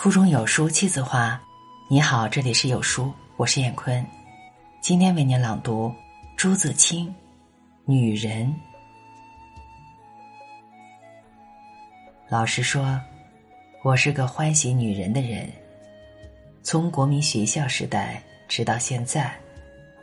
[0.00, 1.38] 腹中有书气自华。
[1.86, 4.02] 你好，这里是有书，我是闫坤。
[4.80, 5.94] 今天为您朗读
[6.38, 7.06] 朱自清
[7.84, 8.46] 《女人》。
[12.30, 12.98] 老实说，
[13.84, 15.46] 我是个欢喜女人的人。
[16.62, 19.30] 从国民学校时代直到现在，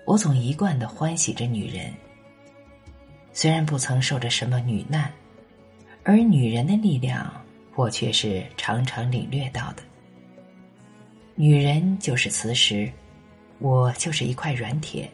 [0.05, 1.91] 我总一贯的欢喜着女人。
[3.33, 5.11] 虽然不曾受着什么女难，
[6.03, 7.33] 而女人的力量，
[7.77, 9.83] 我却是常常领略到的。
[11.35, 12.91] 女人就是磁石，
[13.59, 15.09] 我就是一块软铁。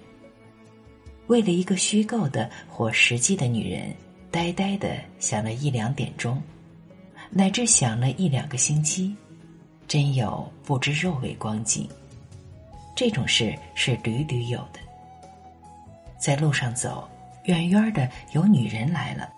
[1.27, 3.94] 为了一个虚构的或实际的女人，
[4.31, 6.41] 呆呆的想了一两点钟，
[7.30, 9.14] 乃至想了一两个星期，
[9.86, 11.88] 真有不知肉味光景。
[12.95, 14.80] 这种事是屡屡有的。
[16.17, 17.08] 在路上走。
[17.45, 19.30] 远远的有女人来了，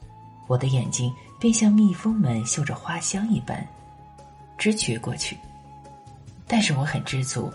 [0.47, 3.67] 我的眼睛便像蜜蜂们嗅着花香一般，
[4.57, 5.37] 直觉过去。
[6.47, 7.51] 但是我很知足，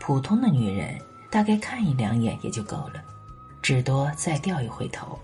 [0.00, 0.98] 普通的女人
[1.30, 3.02] 大概看一两眼也就够了，
[3.62, 5.18] 只多再掉一回头。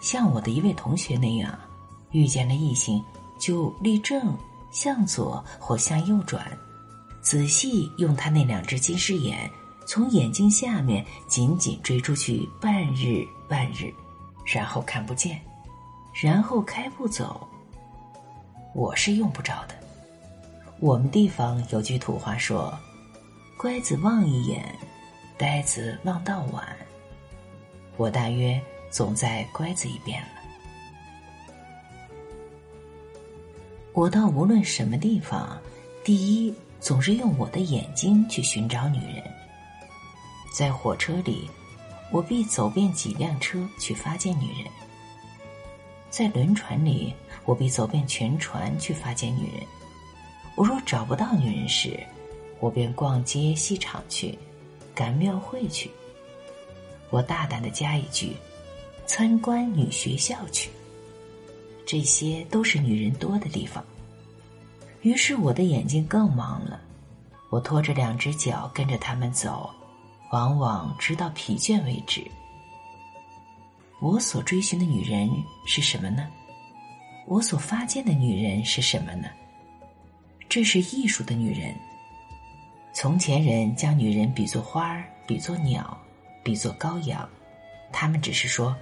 [0.00, 1.58] 像我的一位同学那样，
[2.12, 3.04] 遇见了异性
[3.38, 4.36] 就立正，
[4.70, 6.46] 向左或向右转，
[7.20, 9.50] 仔细用他那两只近视眼。
[9.86, 13.90] 从眼睛下面紧紧追出去半日半日，
[14.44, 15.40] 然后看不见，
[16.20, 17.46] 然后开步走。
[18.74, 19.74] 我是用不着的。
[20.80, 22.76] 我们地方有句土话说
[23.58, 24.64] ：“乖子望一眼，
[25.36, 26.64] 呆子望到晚。”
[27.96, 28.60] 我大约
[28.90, 30.28] 总在乖子一边了。
[33.92, 35.58] 我到无论什么地方，
[36.04, 39.22] 第一总是用我的眼睛去寻找女人。
[40.52, 41.50] 在火车里，
[42.12, 44.70] 我必走遍几辆车去发现女人；
[46.10, 47.12] 在轮船里，
[47.44, 49.66] 我必走遍全船去发现女人。
[50.56, 51.98] 我若找不到女人时，
[52.60, 54.36] 我便逛街戏场去，
[54.94, 55.90] 赶庙会去。
[57.10, 58.36] 我大胆的加一句：
[59.06, 60.70] 参观女学校去。
[61.86, 63.84] 这些都是女人多的地方。
[65.02, 66.80] 于是我的眼睛更忙了，
[67.50, 69.70] 我拖着两只脚跟着他们走。
[70.30, 72.22] 往往直到疲倦为止。
[74.00, 75.28] 我所追寻的女人
[75.66, 76.28] 是什么呢？
[77.26, 79.28] 我所发现的女人是什么呢？
[80.48, 81.74] 这是艺术的女人。
[82.92, 85.98] 从前人将女人比作花儿，比作鸟，
[86.44, 87.28] 比作羔羊，
[87.92, 88.74] 他们只是说，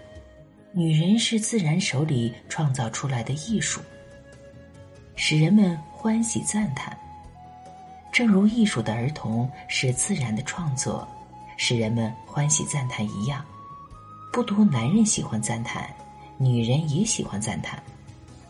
[0.73, 3.81] 女人是自然手里创造出来的艺术，
[5.17, 6.97] 使人们欢喜赞叹。
[8.13, 11.09] 正如艺术的儿童是自然的创作。
[11.59, 13.43] 使人们欢喜赞叹一样，
[14.37, 15.89] 不独男人喜欢赞叹，
[16.37, 17.83] 女人也喜欢赞叹，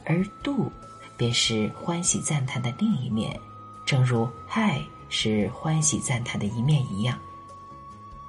[0.05, 0.69] 而妒
[1.17, 3.39] 便是欢喜赞叹的另一面，
[3.85, 7.17] 正如爱是欢喜赞叹的一面一样。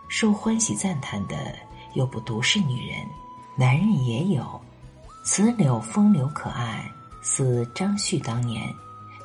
[0.08, 1.56] 受欢喜赞叹的
[1.96, 3.00] 又不独是女人，
[3.56, 4.62] 男人也有。
[5.24, 6.88] 此柳风流可爱，
[7.24, 8.72] 似张旭当年，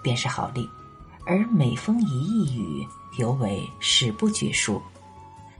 [0.02, 0.66] 便是好例；
[1.26, 2.88] 而每逢一一语，
[3.18, 4.80] 尤为史不绝书。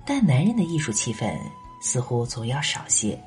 [0.06, 1.38] 但男人的艺术气氛
[1.82, 3.18] 似乎总要少些。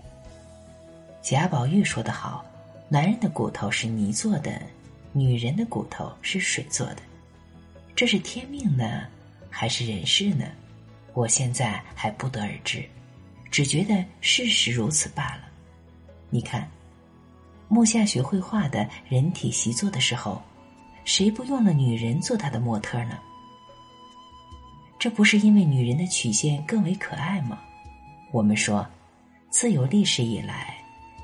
[1.21, 2.43] 贾宝玉说得好
[2.87, 4.61] ：“男人的骨头是泥做的，
[5.11, 6.97] 女人的骨头是水做的。”
[7.95, 9.03] 这是天命呢，
[9.49, 10.45] 还是人事呢？
[11.13, 12.83] 我现在还不得而知，
[13.51, 15.43] 只觉得事实如此罢了。
[16.29, 16.69] 你看，
[17.67, 20.41] 木下学绘画的人体习作的时候，
[21.03, 23.17] 谁不用了女人做他的模特呢？
[24.99, 27.59] 这不是因为女人的曲线更为可爱吗？
[28.35, 28.85] 我们说，
[29.49, 30.75] 自有历史以来，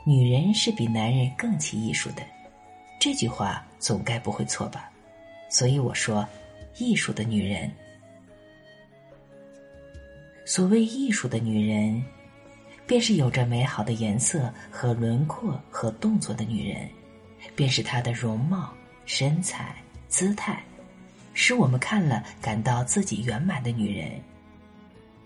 [0.05, 2.23] 女人是比男人更起艺术的，
[3.01, 4.89] 这句话总该不会错吧？
[5.49, 6.25] 所以我说，
[6.77, 7.69] 艺术的女人，
[10.45, 12.01] 所谓艺术的女人，
[12.87, 16.87] 便是有着美好的颜色和轮廓和动作的女人，
[17.57, 18.73] 便是她的容貌、
[19.03, 19.75] 身材、
[20.07, 20.63] 姿态。
[21.33, 24.11] 使我们看了感到自己圆满的女人，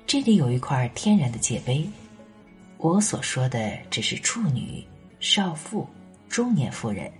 [0.07, 1.87] 这里有一块天然的界碑。
[2.77, 4.85] 我所说的只是处女、
[5.19, 5.87] 少妇、
[6.29, 7.11] 中年妇人，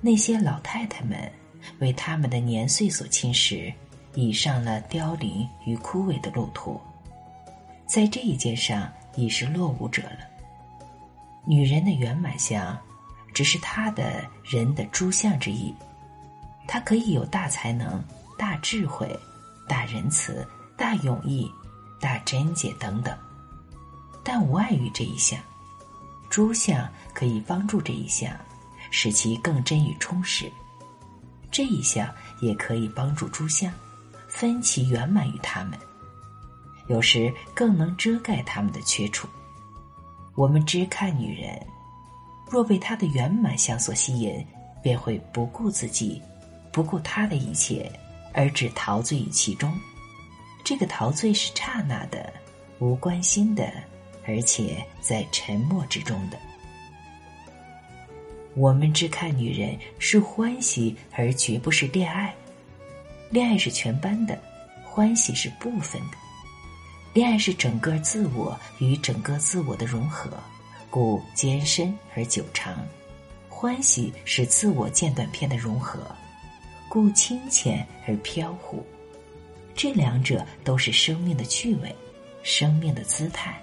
[0.00, 1.30] 那些老太太们
[1.78, 3.70] 为他们的年岁所侵蚀，
[4.14, 6.80] 已上了凋零与枯萎的路途，
[7.86, 10.20] 在这一件上已是落伍者了。
[11.44, 12.78] 女人的圆满相，
[13.34, 15.74] 只是她的人的诸相之一。
[16.66, 18.02] 她可以有大才能、
[18.38, 19.14] 大智慧、
[19.68, 20.46] 大仁慈、
[20.78, 21.50] 大勇毅、
[22.00, 23.16] 大贞洁等等，
[24.24, 25.38] 但无碍于这一项。
[26.28, 28.32] 诸相可以帮助这一项，
[28.90, 30.50] 使其更真与充实。
[31.50, 32.08] 这一项
[32.40, 33.72] 也可以帮助诸相
[34.28, 35.78] 分其圆满于他们，
[36.86, 39.28] 有时更能遮盖他们的缺处。
[40.36, 41.60] 我们只看女人，
[42.48, 44.46] 若被她的圆满相所吸引，
[44.82, 46.22] 便会不顾自己，
[46.72, 47.90] 不顾他的一切，
[48.32, 49.76] 而只陶醉于其中。
[50.64, 52.32] 这个陶醉是刹那的，
[52.78, 53.72] 无关心的，
[54.26, 56.38] 而且在沉默之中的。
[58.54, 62.34] 我们只看女人是欢喜，而绝不是恋爱。
[63.30, 64.36] 恋爱是全班的，
[64.84, 66.16] 欢喜是部分的。
[67.12, 70.30] 恋爱是整个自我与整个自我的融合，
[70.90, 72.74] 故艰深而久长；
[73.48, 76.00] 欢喜是自我间断片的融合，
[76.88, 78.84] 故清浅而飘忽。
[79.74, 81.94] 这两者都是生命的趣味，
[82.42, 83.60] 生命的姿态。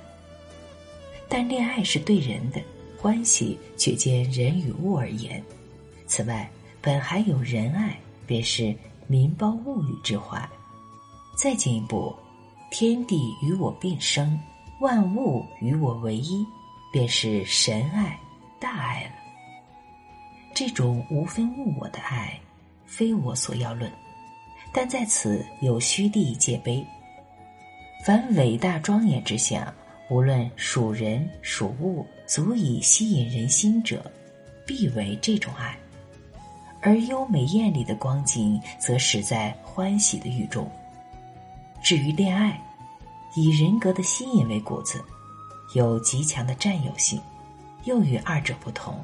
[1.28, 2.62] 但恋爱是对人的，
[2.98, 5.44] 欢喜却兼人与物而言。
[6.06, 6.50] 此外，
[6.82, 8.76] 本还有仁爱，便是
[9.08, 10.42] 民胞物与之怀。
[11.36, 12.16] 再进一步。
[12.70, 14.38] 天地与我并生，
[14.82, 16.46] 万物与我为一，
[16.92, 18.20] 便是神爱、
[18.60, 19.12] 大爱了。
[20.54, 22.38] 这种无分物我的爱，
[22.86, 23.90] 非我所要论，
[24.74, 26.86] 但在此有虚地界碑。
[28.06, 29.74] 凡伟大庄严之相，
[30.10, 34.10] 无论属人属物，足以吸引人心者，
[34.66, 35.76] 必为这种爱；
[36.82, 40.70] 而优美艳丽的光景，则始在欢喜的域中。
[41.84, 42.62] 至于恋爱，
[43.36, 45.04] 以人格的吸引为骨子，
[45.74, 47.20] 有极强的占有性，
[47.84, 49.00] 又与二者不同。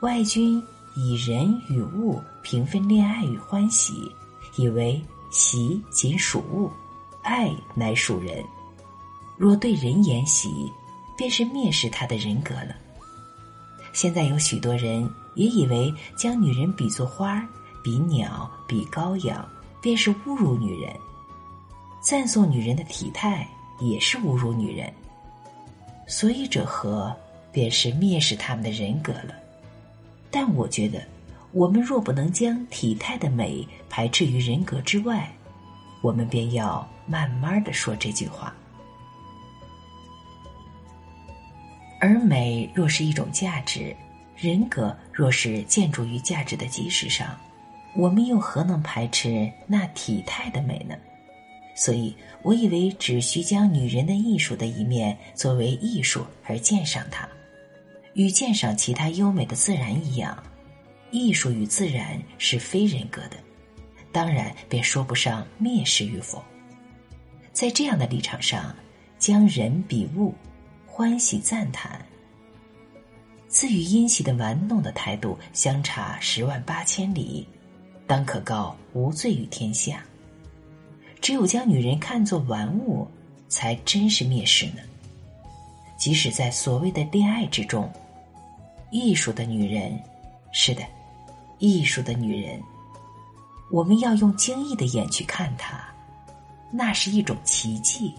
[0.00, 0.60] 外君
[0.96, 4.10] 以人与物平分恋爱与欢喜，
[4.56, 6.70] 以为喜仅属物，
[7.22, 8.44] 爱乃属人。
[9.36, 10.70] 若对人言喜，
[11.16, 12.76] 便是蔑视他的人格了。
[13.92, 17.46] 现在有许多人也以为将女人比作花
[17.82, 19.46] 比鸟，比羔羊，
[19.80, 20.94] 便是侮辱女人。
[22.00, 23.46] 赞颂女人的体态
[23.80, 24.92] 也是侮辱女人，
[26.06, 27.14] 所以者何？
[27.52, 29.34] 便是蔑视他们的人格了。
[30.30, 31.02] 但我觉得，
[31.52, 35.30] 我们若不能将体态的美排斥于人格之外，
[36.00, 38.54] 我们便要慢慢的说这句话。
[42.00, 43.94] 而美若是一种价值，
[44.36, 47.38] 人格若是建筑于价值的基石上，
[47.94, 50.96] 我们又何能排斥那体态的美呢？
[51.74, 57.28] 所以，我以为只需将女人的艺术的一面作为艺术而鉴赏它，
[58.14, 60.36] 与鉴赏其他优美的自然一样，
[61.12, 63.36] 艺术与自然是非人格的，
[64.10, 66.42] 当然便说不上蔑视与否。
[67.52, 68.74] 在这样的立场上，
[69.18, 70.34] 将人比物，
[70.86, 72.04] 欢喜赞叹，
[73.46, 77.46] 自与殷喜的玩弄的态度相差十万八千里，
[78.06, 80.02] 当可告无罪于天下。
[81.20, 83.06] 只有将女人看作玩物，
[83.48, 84.78] 才真是蔑视呢。
[85.98, 87.92] 即使在所谓的恋爱之中，
[88.90, 90.02] 艺术的女人，
[90.52, 90.82] 是的，
[91.62, 92.60] 艺术的女人，
[93.70, 95.80] 我们要用惊异的眼去看她，
[96.72, 98.12] 那是一种奇迹。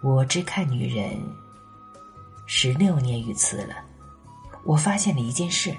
[0.00, 1.20] 我只看女人
[2.46, 3.74] 十六年于此了，
[4.62, 5.76] 我发现了一件事，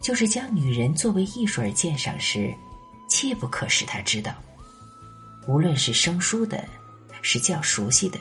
[0.00, 2.52] 就是将女人作为艺术而鉴赏时。
[3.08, 4.32] 切不可使他知道，
[5.46, 6.64] 无论是生疏的，
[7.22, 8.18] 是较熟悉的，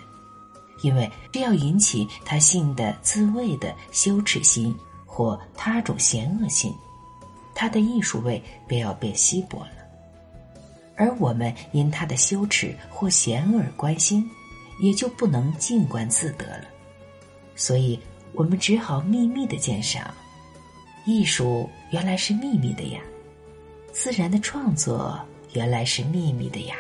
[0.81, 4.75] 因为这要引起他性的自慰的羞耻心
[5.19, 6.73] 或他种嫌恶心，
[7.53, 9.71] 他的艺术味便要变稀薄了。
[10.95, 14.25] 而我们因他的羞耻或嫌恶而关心，
[14.79, 16.63] 也就不能静观自得了。
[17.53, 17.99] 所以
[18.31, 20.09] 我们只好秘密的鉴赏，
[21.03, 23.01] 艺术原来是秘密的呀。
[23.91, 25.19] 自然的创作
[25.51, 26.77] 原来是秘密的呀，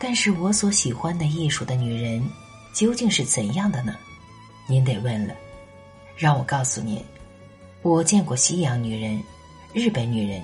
[0.00, 2.20] 但是我所喜欢的艺术的女人
[2.72, 3.94] 究竟是怎样的呢？
[4.66, 5.34] 您得问了。
[6.16, 7.02] 让我告诉您，
[7.82, 9.20] 我见过西洋女人、
[9.72, 10.42] 日本女人、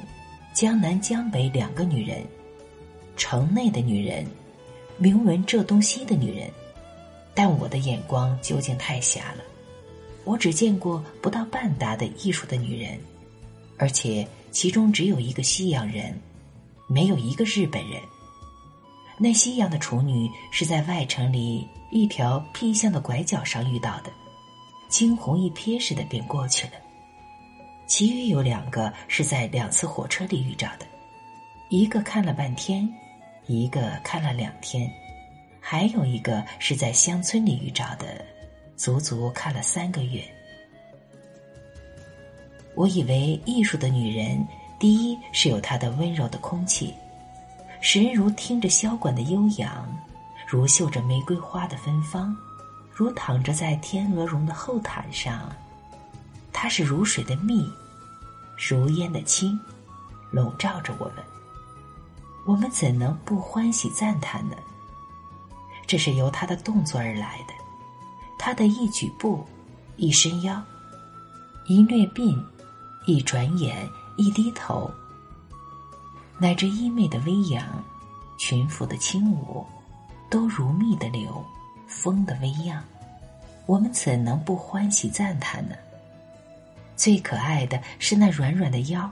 [0.52, 2.24] 江南江北两个女人、
[3.16, 4.26] 城内的女人、
[4.98, 6.50] 名闻浙东西的女人，
[7.34, 9.44] 但我的眼光究竟太狭了。
[10.24, 12.98] 我只见过不到半打的艺术的女人，
[13.78, 16.20] 而且其中只有一个西洋人，
[16.88, 18.00] 没有一个日本人。
[19.16, 24.10] 那西洋的处女是在外城里一条僻巷的拐角上遇到的，
[24.88, 26.72] 惊鸿一瞥似的便过去了。
[27.86, 30.86] 其余有两个是在两次火车里遇着的，
[31.68, 32.88] 一个看了半天，
[33.46, 34.88] 一个看了两天，
[35.60, 38.24] 还有一个是在乡村里遇着的。
[38.76, 40.24] 足足看了三个月，
[42.74, 44.42] 我以为艺术的女人，
[44.78, 46.94] 第一是有她的温柔的空气，
[47.82, 49.86] 使人如听着箫管的悠扬，
[50.50, 52.36] 如嗅着玫瑰花的芬芳，
[52.92, 55.48] 如躺着在天鹅绒的厚毯上。
[56.52, 57.72] 它是如水的蜜，
[58.58, 59.56] 如烟的轻，
[60.32, 61.24] 笼罩着我们。
[62.44, 64.56] 我们怎能不欢喜赞叹呢？
[65.86, 67.54] 这是由他的动作而来的，
[68.36, 69.46] 他的一举步，
[69.96, 70.60] 一伸腰，
[71.66, 72.36] 一掠鬓，
[73.06, 74.90] 一转眼，一低头，
[76.38, 77.64] 乃至衣袂的微扬，
[78.36, 79.64] 裙服的轻舞，
[80.30, 81.44] 都如蜜的流，
[81.88, 82.82] 风的微漾。
[83.66, 85.74] 我们怎能不欢喜赞叹呢？
[86.96, 89.10] 最可爱的是那软软的腰。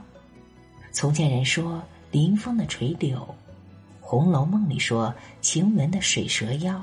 [0.91, 3.17] 从前人说临风的垂柳，
[3.99, 6.81] 《红楼梦》里说晴雯的水蛇腰，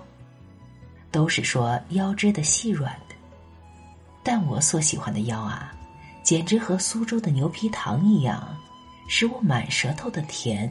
[1.10, 3.14] 都是说腰肢的细软的。
[4.22, 5.72] 但我所喜欢的腰啊，
[6.22, 8.54] 简直和苏州的牛皮糖一样，
[9.08, 10.70] 使我满舌头的甜，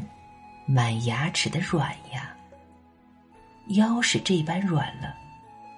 [0.68, 2.35] 满牙齿的软呀。
[3.70, 5.16] 腰是这般软了，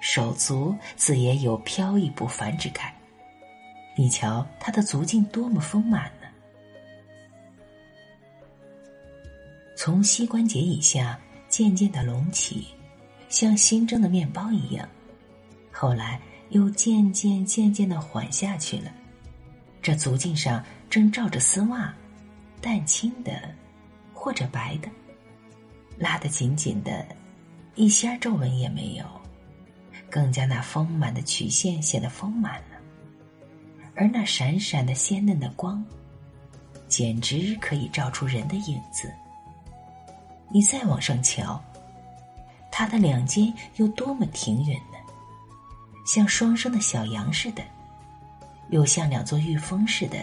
[0.00, 2.92] 手足自也有飘逸不凡之感。
[3.96, 6.28] 你瞧，他的足径多么丰满呢！
[9.76, 11.18] 从膝关节以下
[11.48, 12.66] 渐渐的隆起，
[13.28, 14.88] 像新蒸的面包一样，
[15.72, 18.92] 后来又渐渐渐渐的缓下去了。
[19.80, 21.92] 这足径上正罩着丝袜，
[22.60, 23.54] 淡青的，
[24.12, 24.88] 或者白的，
[25.96, 27.06] 拉得紧紧的，
[27.78, 29.04] 一仙皱纹也没有，
[30.10, 32.76] 更加那丰满的曲线显得丰满了。
[33.94, 35.84] 而那闪闪的鲜嫩的光，
[36.88, 39.14] 简直可以照出人的影子。
[40.50, 41.62] 你再往上瞧，
[42.68, 44.98] 它的两肩又多么挺远呢？
[46.04, 47.62] 像双生的小羊似的，
[48.70, 50.18] 又像两座玉峰似的，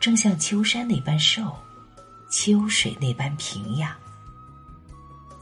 [0.00, 1.56] 正像秋山那般瘦，
[2.28, 3.96] 秋水那般平呀。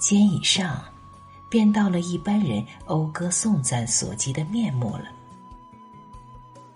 [0.03, 0.83] 肩以上，
[1.49, 5.05] 便到了一般人讴歌颂赞所及的面目了。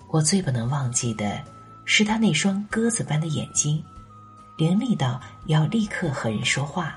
[0.06, 1.42] 我最不能忘记的，
[1.84, 3.82] 是他那双鸽子般的眼睛，
[4.56, 6.96] 凌厉到要立刻和人说话。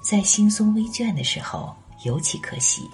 [0.00, 1.76] 在惺忪微倦的时候，
[2.06, 2.90] 尤其可喜，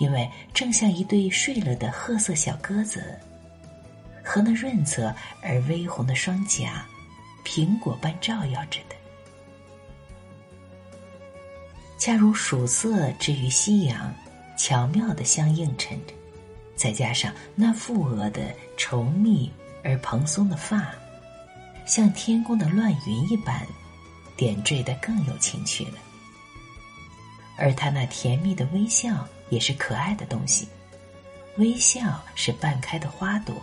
[0.00, 3.16] 因为正像一对睡了的褐色小鸽子，
[4.24, 6.84] 和那润泽而微红的双颊，
[7.44, 8.96] 苹果般照耀着的，
[12.06, 14.14] 恰如曙色之于夕阳，
[14.56, 16.14] 巧妙的相映衬着。
[16.76, 19.50] 再加上那富额的稠密
[19.82, 20.94] 而蓬松的发，
[21.84, 23.66] 像天宫的乱云一般，
[24.36, 25.94] 点缀的更有情趣了。
[27.58, 30.68] 而他那甜蜜的微笑也是可爱的东西，
[31.56, 33.56] 微笑是半开的花朵，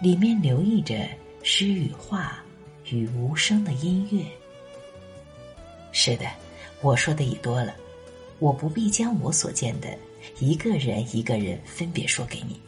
[0.00, 1.08] 里面留意着
[1.44, 2.36] 诗与画
[2.90, 4.26] 与无声的音乐。
[5.92, 6.26] 是的，
[6.84, 7.74] 我说的已多了，
[8.40, 9.88] 我不必将我所见的。
[10.38, 12.60] 一个人一个人分别说给你，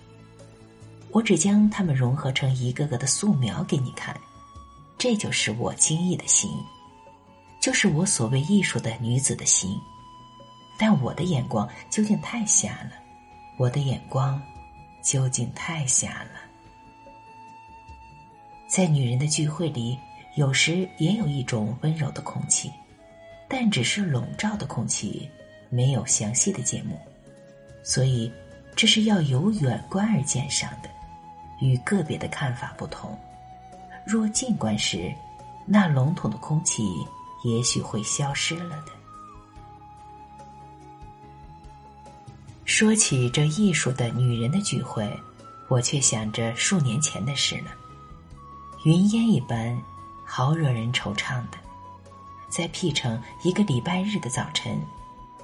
[1.11, 4.19] 我只将他们融合成一个个的素描给你看，
[4.97, 6.51] 这就是我惊异的心，
[7.61, 9.79] 就是我所谓艺术的女子的心。
[10.79, 12.93] 但我的眼光究竟太瞎了，
[13.59, 14.43] 我的眼光
[15.03, 16.41] 究竟太瞎了。
[18.67, 19.99] 在女人的聚会里，
[20.37, 22.71] 有时也有一种温柔的空气，
[23.59, 25.31] 但只是笼罩的空气，
[25.71, 27.01] 没有详细的节目。
[27.83, 28.31] 所以，
[28.75, 30.91] 这是要由远观而鉴赏的，
[31.63, 33.19] 与个别的看法不同。
[34.07, 35.11] 若近观时，
[35.65, 36.83] 那笼统的空气
[37.45, 38.93] 也许会消失了的。
[42.67, 45.11] 说起这艺术的女人的聚会，
[45.69, 47.71] 我却想着数年前的事了。
[48.85, 49.81] 云烟一般，
[50.27, 51.57] 好惹人惆怅的。
[52.57, 54.81] 在 P 城一个礼拜日的早晨。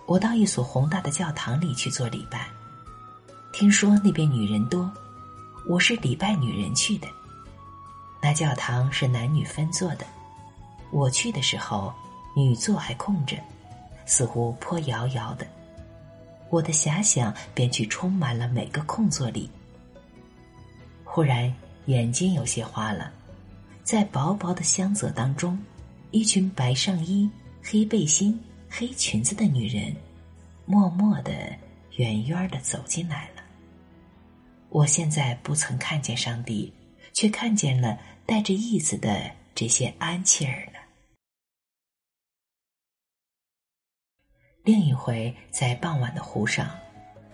[0.07, 2.49] 我到一所宏大的教堂里去做礼拜，
[3.53, 4.91] 听说那边女人多，
[5.69, 7.07] 我是礼拜女人去的。
[8.23, 10.07] 那教堂是男女分坐的，
[10.91, 11.93] 我去的时候
[12.35, 13.37] 女座还空着，
[14.07, 15.47] 似乎颇遥遥的。
[16.49, 19.51] 我的遐想便去充满了每个空座里。
[21.05, 21.55] 忽然
[21.85, 23.13] 眼睛有些花了，
[23.85, 25.59] 在薄薄的香泽当中，
[26.13, 27.29] 一群白上衣、
[27.61, 28.41] 黑背心。
[28.75, 29.95] 黑裙子的女人，
[30.65, 31.31] 默默的、
[31.97, 33.43] 远远的走进来了。
[34.71, 36.73] 我现在不曾看见上帝，
[37.13, 40.81] 却看见了带着意思的这些安琪儿了。
[44.65, 46.71] 另一回在傍晚的湖上，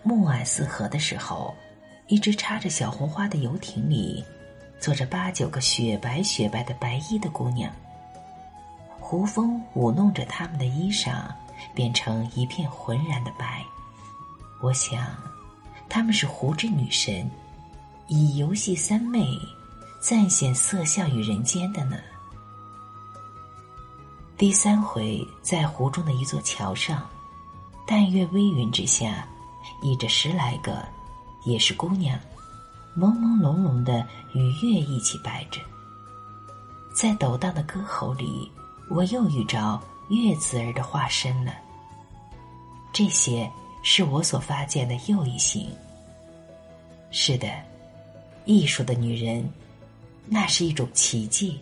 [0.02, 1.54] 暮霭四合的时候，
[2.08, 4.25] 一只插着小红花的游艇里，
[4.80, 7.73] 坐着八九个雪白雪白的白衣的姑娘，
[9.10, 11.22] 胡风舞弄着他们的衣裳，
[11.74, 13.64] 变成一片浑然的白。
[14.60, 15.02] 我想，
[15.88, 17.26] 她们是湖之女神，
[18.08, 19.40] 以游戏三昧，
[19.98, 21.96] 暂显色相于人间的呢。
[24.36, 27.08] 第三回，在湖中的一座桥上，
[27.86, 29.26] 淡月微云之下，
[29.80, 30.86] 倚着十来个，
[31.46, 32.20] 也是姑娘。
[32.94, 35.62] 朦朦胧胧的与月一起摆着，
[36.92, 38.52] 在抖荡的歌喉里，
[38.90, 41.52] 我又遇着月子儿的化身了。
[42.92, 43.50] 这些
[43.83, 45.71] 是我所发现的又一行。
[47.11, 47.49] 是的，
[48.45, 49.49] 艺术的女人，
[50.26, 51.59] 那是一种奇迹。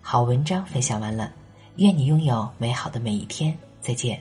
[0.00, 1.32] 好文章分享完了，
[1.76, 3.56] 愿你拥有美好的每一天。
[3.80, 4.20] 再见。